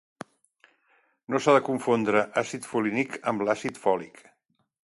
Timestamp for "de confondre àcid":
1.57-2.67